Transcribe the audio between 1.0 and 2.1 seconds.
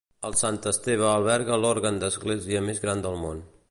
alberga l'òrgan